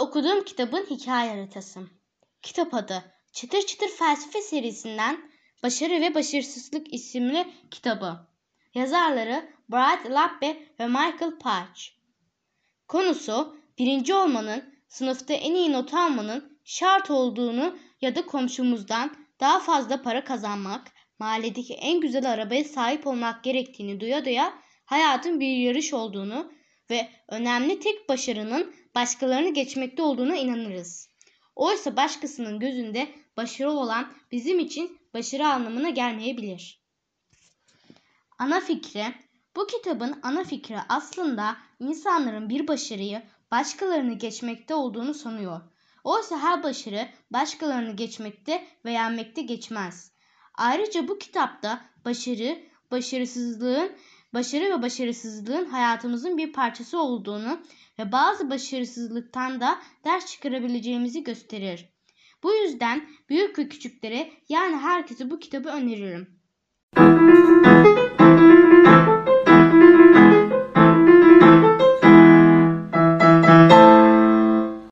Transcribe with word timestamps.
okuduğum 0.00 0.44
kitabın 0.44 0.86
hikaye 0.90 1.30
haritası. 1.30 1.80
Kitap 2.42 2.74
adı 2.74 3.04
Çıtır 3.32 3.62
Çıtır 3.62 3.88
Felsefe 3.88 4.42
serisinden 4.42 5.30
Başarı 5.62 6.00
ve 6.00 6.14
Başarısızlık 6.14 6.94
isimli 6.94 7.46
kitabı. 7.70 8.16
Yazarları 8.74 9.50
Brad 9.68 10.10
Lappe 10.10 10.66
ve 10.80 10.86
Michael 10.86 11.38
Patch. 11.40 11.82
Konusu 12.88 13.56
birinci 13.78 14.14
olmanın, 14.14 14.74
sınıfta 14.88 15.34
en 15.34 15.54
iyi 15.54 15.72
not 15.72 15.94
almanın 15.94 16.58
şart 16.64 17.10
olduğunu 17.10 17.78
ya 18.00 18.14
da 18.14 18.26
komşumuzdan 18.26 19.16
daha 19.40 19.60
fazla 19.60 20.02
para 20.02 20.24
kazanmak, 20.24 20.92
mahalledeki 21.18 21.74
en 21.74 22.00
güzel 22.00 22.30
arabaya 22.32 22.64
sahip 22.64 23.06
olmak 23.06 23.44
gerektiğini 23.44 24.00
duya 24.00 24.24
duya 24.24 24.52
hayatın 24.84 25.40
bir 25.40 25.56
yarış 25.56 25.94
olduğunu 25.94 26.52
ve 26.90 27.08
önemli 27.28 27.80
tek 27.80 28.08
başarının 28.08 28.74
başkalarını 28.94 29.54
geçmekte 29.54 30.02
olduğuna 30.02 30.36
inanırız. 30.36 31.10
Oysa 31.56 31.96
başkasının 31.96 32.58
gözünde 32.60 33.08
başarı 33.36 33.70
olan 33.70 34.12
bizim 34.32 34.58
için 34.58 34.98
başarı 35.14 35.46
anlamına 35.46 35.90
gelmeyebilir. 35.90 36.82
Ana 38.38 38.60
fikri 38.60 39.04
bu 39.56 39.66
kitabın 39.66 40.20
ana 40.22 40.44
fikri 40.44 40.76
aslında 40.88 41.56
insanların 41.80 42.48
bir 42.48 42.68
başarıyı 42.68 43.22
başkalarını 43.50 44.14
geçmekte 44.14 44.74
olduğunu 44.74 45.14
sanıyor. 45.14 45.60
Oysa 46.04 46.38
her 46.38 46.62
başarı 46.62 47.08
başkalarını 47.30 47.96
geçmekte 47.96 48.66
ve 48.84 48.92
yenmekte 48.92 49.42
geçmez. 49.42 50.12
Ayrıca 50.54 51.08
bu 51.08 51.18
kitapta 51.18 51.84
başarı, 52.04 52.58
başarısızlığın, 52.90 53.92
başarı 54.36 54.78
ve 54.78 54.82
başarısızlığın 54.82 55.64
hayatımızın 55.64 56.38
bir 56.38 56.52
parçası 56.52 57.00
olduğunu 57.00 57.58
ve 57.98 58.12
bazı 58.12 58.50
başarısızlıktan 58.50 59.60
da 59.60 59.78
ders 60.04 60.26
çıkarabileceğimizi 60.26 61.24
gösterir. 61.24 61.88
Bu 62.42 62.54
yüzden 62.54 63.08
büyük 63.28 63.58
ve 63.58 63.68
küçüklere 63.68 64.30
yani 64.48 64.76
herkese 64.76 65.30
bu 65.30 65.38
kitabı 65.38 65.68
öneririm. 65.68 66.36